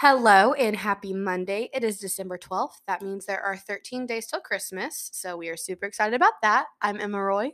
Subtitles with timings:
[0.00, 1.70] Hello and happy Monday.
[1.74, 2.82] It is December 12th.
[2.86, 5.10] That means there are 13 days till Christmas.
[5.12, 6.66] So we are super excited about that.
[6.80, 7.50] I'm Emma Roy.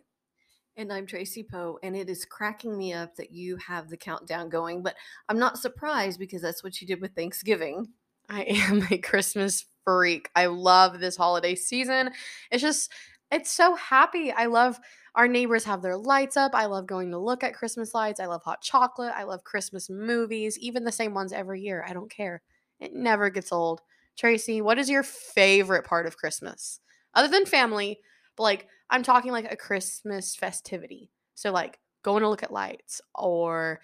[0.77, 4.51] And I'm Tracy Poe, and it is cracking me up that you have the countdown
[4.51, 4.95] going, but
[5.30, 7.88] I'm not surprised because that's what you did with Thanksgiving.
[8.28, 10.29] I am a Christmas freak.
[10.37, 12.11] I love this holiday season.
[12.51, 12.92] It's just,
[13.31, 14.33] it's so happy.
[14.33, 14.79] I love
[15.15, 16.55] our neighbors have their lights up.
[16.55, 18.20] I love going to look at Christmas lights.
[18.20, 19.12] I love hot chocolate.
[19.14, 21.84] I love Christmas movies, even the same ones every year.
[21.88, 22.42] I don't care.
[22.80, 23.80] It never gets old.
[24.16, 26.80] Tracy, what is your favorite part of Christmas?
[27.14, 28.00] Other than family,
[28.37, 31.10] but like I'm talking like a Christmas festivity.
[31.34, 33.80] So like going to look at lights or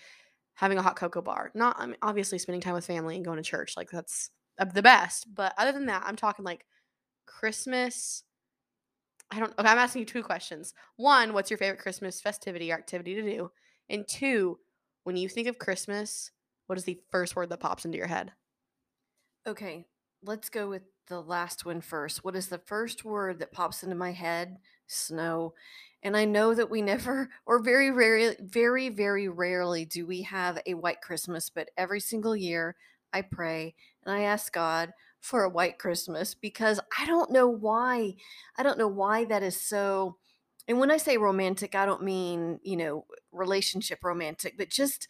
[0.55, 1.51] having a hot cocoa bar.
[1.55, 3.77] Not I mean, obviously spending time with family and going to church.
[3.77, 5.33] Like that's uh, the best.
[5.35, 6.67] But other than that, I'm talking like
[7.27, 8.25] Christmas.
[9.31, 10.75] I don't okay, I'm asking you two questions.
[10.97, 13.51] One, what's your favorite Christmas festivity or activity to do?
[13.89, 14.59] And two,
[15.05, 16.31] when you think of Christmas,
[16.67, 18.33] what is the first word that pops into your head?
[19.47, 19.87] Okay,
[20.23, 22.25] let's go with the last one first.
[22.25, 24.59] What is the first word that pops into my head?
[24.87, 25.55] Snow.
[26.03, 30.61] And I know that we never, or very rarely, very, very rarely do we have
[30.67, 32.77] a white Christmas, but every single year
[33.13, 38.15] I pray and I ask God for a white Christmas because I don't know why.
[38.57, 40.17] I don't know why that is so.
[40.67, 45.09] And when I say romantic, I don't mean, you know, relationship romantic, but just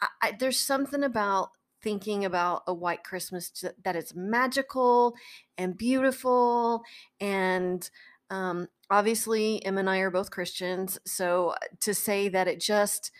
[0.00, 1.50] I, I, there's something about
[1.82, 5.14] thinking about a white Christmas that is magical
[5.56, 6.82] and beautiful.
[7.20, 7.88] And
[8.30, 10.98] um, obviously, Em and I are both Christians.
[11.06, 13.10] So uh, to say that it just,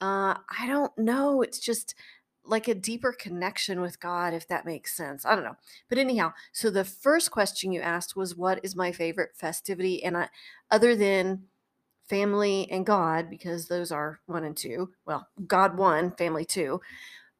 [0.00, 1.94] uh, I don't know, it's just
[2.46, 5.24] like a deeper connection with God, if that makes sense.
[5.24, 5.56] I don't know.
[5.88, 10.04] But anyhow, so the first question you asked was, What is my favorite festivity?
[10.04, 10.28] And I,
[10.70, 11.44] other than
[12.08, 16.80] family and God, because those are one and two, well, God one, family two.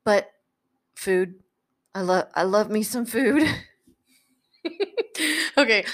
[0.05, 0.31] But
[0.95, 1.35] food.
[1.95, 3.49] I love I love me some food.
[5.59, 5.85] okay.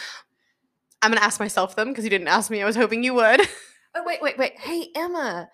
[1.03, 2.63] I'm gonna ask myself them because you didn't ask me.
[2.63, 3.41] I was hoping you would.
[3.95, 4.59] oh wait, wait, wait.
[4.59, 5.49] Hey Emma,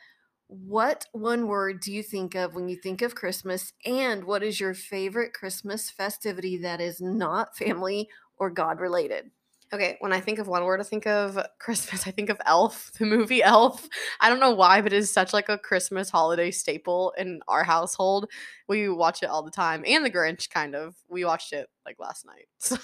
[0.48, 3.72] what one word do you think of when you think of Christmas?
[3.84, 8.08] And what is your favorite Christmas festivity that is not family
[8.38, 9.30] or God related?
[9.72, 12.06] Okay, when I think of one word, I think of Christmas.
[12.06, 13.88] I think of Elf, the movie Elf.
[14.20, 17.64] I don't know why, but it is such like a Christmas holiday staple in our
[17.64, 18.30] household.
[18.68, 20.94] We watch it all the time, and The Grinch, kind of.
[21.08, 22.46] We watched it like last night.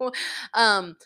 [0.00, 0.12] So,
[0.54, 0.96] um,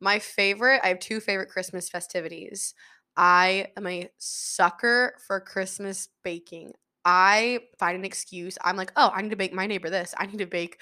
[0.00, 0.80] my favorite.
[0.84, 2.74] I have two favorite Christmas festivities.
[3.16, 6.72] I am a sucker for Christmas baking.
[7.04, 8.58] I find an excuse.
[8.62, 10.14] I'm like, oh, I need to bake my neighbor this.
[10.16, 10.78] I need to bake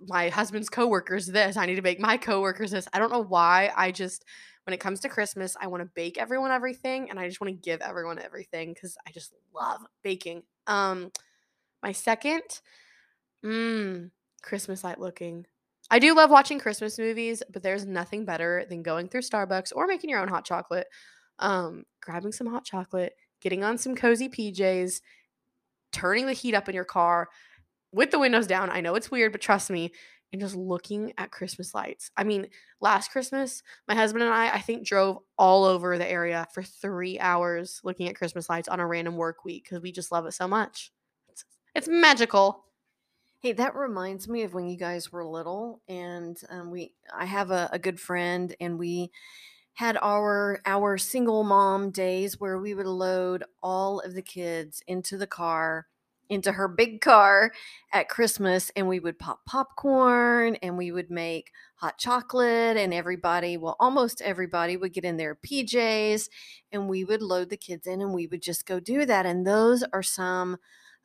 [0.00, 1.56] my husband's coworkers this.
[1.56, 2.88] I need to bake my coworkers this.
[2.92, 3.72] I don't know why.
[3.76, 4.24] I just
[4.64, 7.52] when it comes to Christmas, I want to bake everyone everything and I just want
[7.52, 10.42] to give everyone everything cuz I just love baking.
[10.66, 11.12] Um
[11.82, 12.42] my second
[13.44, 14.10] mm
[14.42, 15.46] Christmas light looking.
[15.90, 19.86] I do love watching Christmas movies, but there's nothing better than going through Starbucks or
[19.86, 20.86] making your own hot chocolate.
[21.38, 25.00] Um grabbing some hot chocolate, getting on some cozy PJs,
[25.92, 27.28] turning the heat up in your car,
[27.92, 28.70] with the windows down.
[28.70, 29.92] I know it's weird, but trust me,
[30.32, 32.10] and just looking at Christmas lights.
[32.16, 32.48] I mean,
[32.80, 37.18] last Christmas, my husband and I, I think, drove all over the area for three
[37.18, 40.32] hours looking at Christmas lights on a random work week because we just love it
[40.32, 40.92] so much.
[41.28, 42.65] It's, it's magical.
[43.40, 46.92] Hey, that reminds me of when you guys were little, and um, we.
[47.14, 49.10] I have a, a good friend, and we
[49.74, 55.18] had our our single mom days where we would load all of the kids into
[55.18, 55.86] the car
[56.30, 57.52] into her big car
[57.92, 63.56] at Christmas and we would pop popcorn and we would make hot chocolate and everybody,
[63.58, 66.30] well, almost everybody would get in their PJs
[66.72, 69.26] and we would load the kids in and we would just go do that.
[69.26, 70.58] And those are some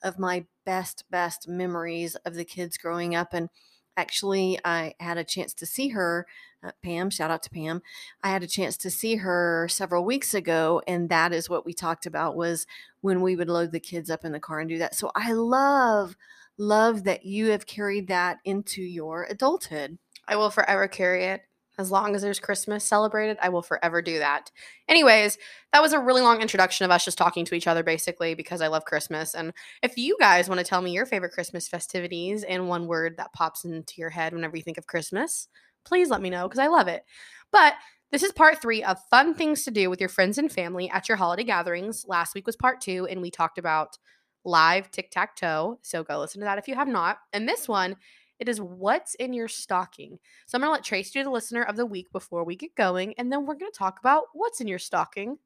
[0.03, 3.34] of my best, best memories of the kids growing up.
[3.34, 3.50] And
[3.97, 6.25] actually, I had a chance to see her
[6.63, 7.81] uh, Pam, shout out to Pam.
[8.23, 11.73] I had a chance to see her several weeks ago, and that is what we
[11.73, 12.67] talked about was
[13.01, 14.94] when we would load the kids up in the car and do that.
[14.95, 16.16] So I love,
[16.57, 19.97] love that you have carried that into your adulthood.
[20.27, 21.42] I will forever carry it.
[21.77, 24.51] As long as there's Christmas celebrated, I will forever do that.
[24.88, 25.38] Anyways,
[25.71, 28.62] that was a really long introduction of us just talking to each other, basically, because
[28.62, 29.33] I love Christmas.
[29.33, 33.15] And if you guys want to tell me your favorite Christmas festivities and one word
[33.18, 35.47] that pops into your head whenever you think of Christmas,
[35.85, 37.03] please let me know because I love it.
[37.51, 37.73] But
[38.12, 41.07] this is part three of fun things to do with your friends and family at
[41.07, 42.06] your holiday gatherings.
[42.07, 43.97] Last week was part two, and we talked about
[44.44, 45.79] live tic tac toe.
[45.81, 47.19] So go listen to that if you have not.
[47.31, 47.95] And this one,
[48.42, 50.18] it is what's in your stocking.
[50.48, 52.76] So I'm going to let Trace do the listener of the week before we get
[52.76, 55.38] going, and then we're going to talk about what's in your stocking.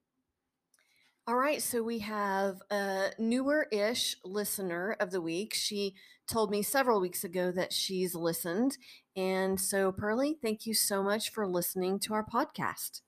[1.27, 5.53] All right, so we have a newer ish listener of the week.
[5.53, 5.95] She
[6.25, 8.77] told me several weeks ago that she's listened.
[9.17, 13.01] And so, Pearlie, thank you so much for listening to our podcast.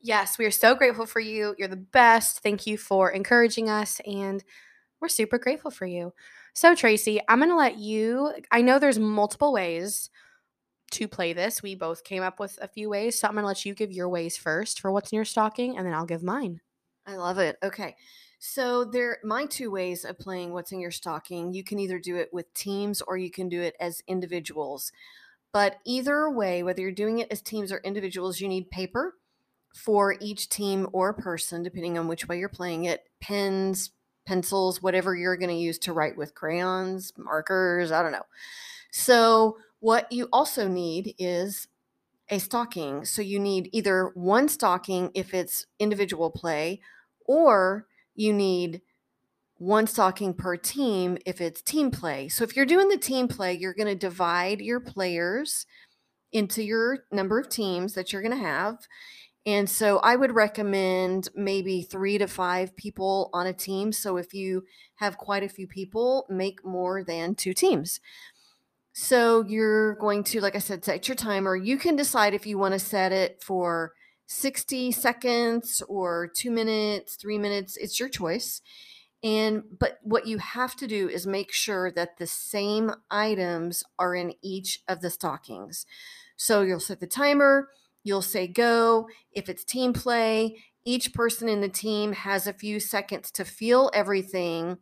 [0.00, 1.54] Yes, we are so grateful for you.
[1.58, 2.40] You're the best.
[2.40, 4.42] Thank you for encouraging us, and
[5.00, 6.12] we're super grateful for you.
[6.54, 8.32] So, Tracy, I'm going to let you.
[8.50, 10.10] I know there's multiple ways
[10.92, 11.62] to play this.
[11.62, 13.18] We both came up with a few ways.
[13.18, 15.76] So, I'm going to let you give your ways first for what's in your stocking,
[15.76, 16.60] and then I'll give mine.
[17.06, 17.56] I love it.
[17.62, 17.96] Okay.
[18.44, 21.52] So there my two ways of playing what's in your stocking.
[21.52, 24.90] You can either do it with teams or you can do it as individuals.
[25.52, 29.14] But either way, whether you're doing it as teams or individuals, you need paper
[29.76, 33.90] for each team or person, depending on which way you're playing it, pens,
[34.26, 38.26] pencils, whatever you're going to use to write with crayons, markers, I don't know.
[38.90, 41.66] So, what you also need is
[42.28, 43.04] a stocking.
[43.04, 46.80] So, you need either one stocking if it's individual play,
[47.26, 48.82] or you need
[49.58, 52.28] one stocking per team if it's team play.
[52.28, 55.66] So, if you're doing the team play, you're going to divide your players
[56.32, 58.86] into your number of teams that you're going to have
[59.44, 63.92] and so I would recommend maybe three to five people on a team.
[63.92, 64.64] So if you
[64.96, 67.98] have quite a few people, make more than two teams.
[68.92, 71.56] So you're going to, like I said, set your timer.
[71.56, 73.94] You can decide if you want to set it for
[74.26, 77.76] 60 seconds or two minutes, three minutes.
[77.76, 78.60] It's your choice.
[79.24, 84.14] And but what you have to do is make sure that the same items are
[84.14, 85.86] in each of the stockings.
[86.36, 87.68] So you'll set the timer
[88.02, 89.08] You'll say go.
[89.32, 93.90] If it's team play, each person in the team has a few seconds to feel
[93.94, 94.78] everything.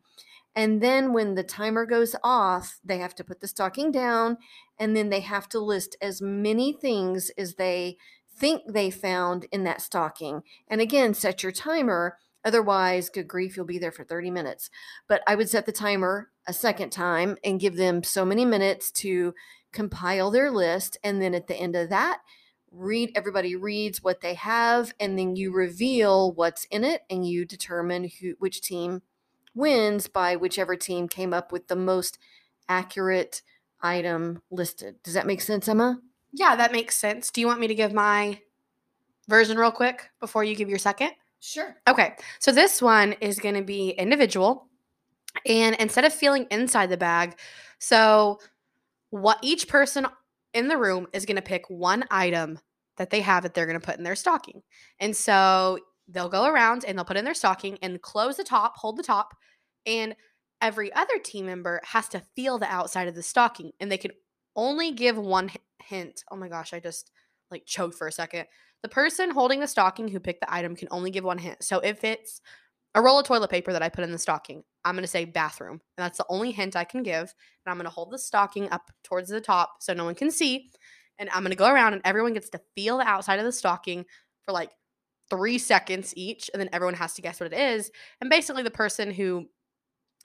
[0.55, 4.39] And then when the timer goes off, they have to put the stocking down
[4.79, 7.99] and then they have to list as many things as they
[8.37, 10.43] think they found in that stocking.
[10.67, 12.17] And again, set your timer.
[12.45, 14.71] Otherwise, good grief, you'll be there for 30 minutes.
[15.07, 18.91] But I would set the timer a second time and give them so many minutes
[18.93, 19.35] to
[19.73, 20.97] compile their list.
[21.05, 22.21] And then at the end of that,
[22.71, 27.45] read everybody reads what they have and then you reveal what's in it and you
[27.45, 29.03] determine who which team
[29.55, 32.19] wins by whichever team came up with the most
[32.69, 33.43] accurate
[33.83, 35.03] item listed.
[35.03, 36.01] Does that make sense, Emma?
[36.33, 37.31] Yeah, that makes sense.
[37.31, 38.41] Do you want me to give my
[39.29, 41.11] version real quick before you give your second?
[41.41, 41.77] Sure.
[41.89, 42.15] Okay.
[42.39, 44.69] So this one is going to be individual
[45.47, 47.39] and instead of feeling inside the bag,
[47.79, 48.39] so
[49.11, 50.07] what each person
[50.55, 52.59] in the room is going to pick one item
[52.97, 54.63] that they have that they're going to put in their stocking.
[54.99, 58.77] And so they'll go around and they'll put in their stocking and close the top,
[58.77, 59.35] hold the top,
[59.87, 60.15] and
[60.61, 64.11] every other team member has to feel the outside of the stocking and they can
[64.57, 65.51] only give one
[65.83, 66.25] hint.
[66.31, 67.11] Oh my gosh, I just
[67.51, 68.47] like choked for a second.
[68.83, 71.63] The person holding the stocking who picked the item can only give one hint.
[71.63, 72.41] So if it's
[72.95, 74.65] a roll of toilet paper that I put in the stocking.
[74.85, 75.81] I'm going to say bathroom.
[75.97, 77.35] And that's the only hint I can give.
[77.65, 80.31] And I'm going to hold the stocking up towards the top so no one can
[80.31, 80.71] see.
[81.19, 83.53] And I'm going to go around and everyone gets to feel the outside of the
[83.53, 84.07] stocking
[84.43, 84.71] for like
[85.29, 86.51] three seconds each.
[86.53, 87.91] And then everyone has to guess what it is.
[88.21, 89.47] And basically, the person who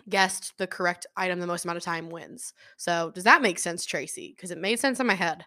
[0.07, 2.53] guessed the correct item the most amount of time wins.
[2.77, 4.33] So, does that make sense, Tracy?
[4.35, 5.45] Because it made sense in my head.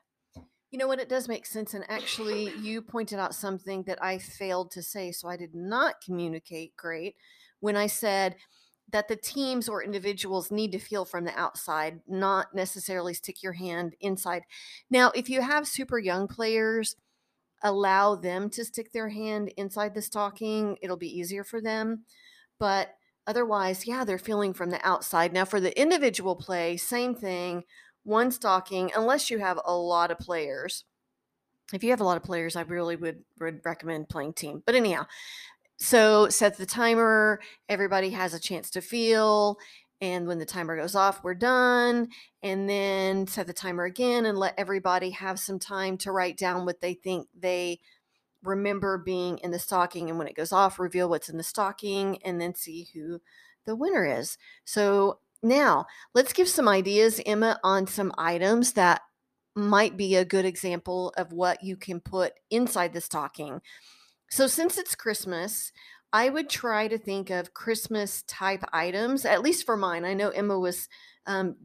[0.71, 1.01] You know what?
[1.01, 1.73] It does make sense.
[1.73, 5.13] And actually, you pointed out something that I failed to say.
[5.13, 7.17] So I did not communicate great
[7.61, 8.37] when I said
[8.91, 13.53] that the teams or individuals need to feel from the outside, not necessarily stick your
[13.53, 14.43] hand inside.
[14.91, 16.97] Now, if you have super young players,
[17.63, 22.05] allow them to stick their hand inside the stocking, it'll be easier for them.
[22.59, 22.95] But
[23.27, 25.33] otherwise, yeah, they're feeling from the outside.
[25.33, 27.65] Now, for the individual play, same thing
[28.05, 30.85] one stocking, unless you have a lot of players.
[31.75, 34.63] If you have a lot of players, I really would, would recommend playing team.
[34.65, 35.05] But anyhow,
[35.79, 37.41] so set the timer.
[37.69, 39.59] Everybody has a chance to feel.
[40.01, 42.09] And when the timer goes off, we're done.
[42.43, 46.65] And then set the timer again and let everybody have some time to write down
[46.65, 47.81] what they think they
[48.43, 50.09] remember being in the stocking.
[50.09, 53.21] And when it goes off, reveal what's in the stocking and then see who
[53.65, 54.39] the winner is.
[54.65, 59.03] So now, let's give some ideas, Emma, on some items that
[59.55, 63.61] might be a good example of what you can put inside the stocking.
[64.31, 65.73] So, since it's Christmas,
[66.13, 70.05] I would try to think of Christmas type items, at least for mine.
[70.05, 70.89] I know Emma was,
[71.27, 71.57] um,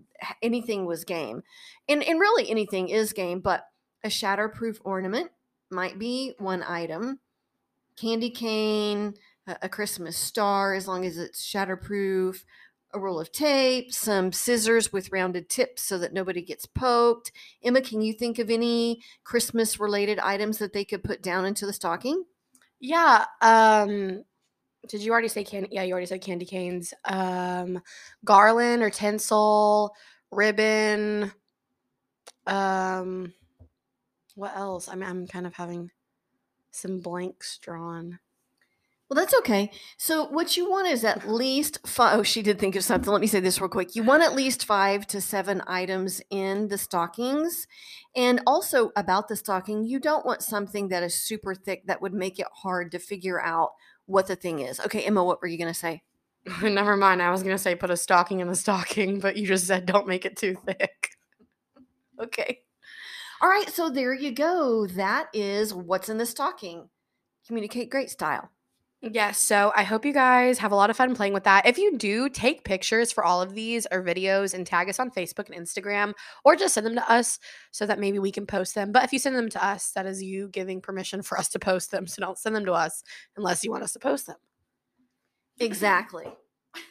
[0.42, 1.44] anything was game.
[1.88, 3.66] And, and really anything is game, but
[4.04, 5.32] a shatterproof ornament
[5.72, 7.20] might be one item.
[7.96, 9.14] Candy cane,
[9.48, 12.44] a, a Christmas star, as long as it's shatterproof,
[12.94, 17.32] a roll of tape, some scissors with rounded tips so that nobody gets poked.
[17.64, 21.66] Emma, can you think of any Christmas related items that they could put down into
[21.66, 22.26] the stocking?
[22.86, 24.24] Yeah, um
[24.90, 25.70] Did you already say candy?
[25.72, 26.94] Yeah, you already said candy canes.
[27.06, 27.82] Um,
[28.26, 29.96] garland or tinsel,
[30.32, 31.32] ribbon.
[32.48, 33.34] Um,
[34.36, 34.88] what else?
[34.90, 35.92] I mean, I'm kind of having
[36.72, 38.20] some blanks drawn.
[39.14, 39.70] Well, that's okay.
[39.96, 42.18] So, what you want is at least five.
[42.18, 43.12] Oh, she did think of something.
[43.12, 43.96] Let me say this real quick.
[43.96, 47.68] You want at least five to seven items in the stockings.
[48.16, 52.16] And also, about the stocking, you don't want something that is super thick that would
[52.16, 53.74] make it hard to figure out
[54.08, 54.80] what the thing is.
[54.80, 56.02] Okay, Emma, what were you going to say?
[56.64, 57.22] Never mind.
[57.22, 59.86] I was going to say put a stocking in the stocking, but you just said
[59.86, 61.10] don't make it too thick.
[62.20, 62.62] okay.
[63.44, 63.70] All right.
[63.70, 64.88] So, there you go.
[64.88, 66.90] That is what's in the stocking.
[67.46, 68.50] Communicate great style.
[69.12, 71.66] Yes, so I hope you guys have a lot of fun playing with that.
[71.66, 75.12] If you do, take pictures for all of these or videos and tag us on
[75.12, 76.14] Facebook and Instagram,
[76.46, 77.38] or just send them to us
[77.72, 78.94] so that maybe we can post them.
[78.94, 81.60] But if you send them to us, that is you giving permission for us to
[81.60, 82.08] post them.
[82.08, 83.04] So don't send them to us
[83.36, 84.38] unless you want us to post them.
[85.60, 86.28] Exactly.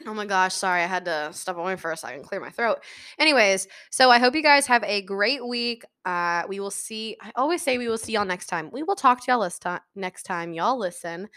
[0.07, 2.85] Oh my gosh, sorry, I had to step away for a second, clear my throat.
[3.19, 5.83] Anyways, so I hope you guys have a great week.
[6.05, 7.17] Uh, we will see.
[7.23, 8.71] I always say we will see y'all next time.
[8.71, 9.65] We will talk to y'all list
[9.97, 10.53] next time.
[10.53, 11.29] Y'all listen.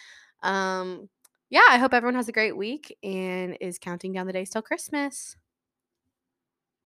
[0.45, 1.09] Um,
[1.49, 4.61] yeah, I hope everyone has a great week and is counting down the days till
[4.61, 5.35] Christmas.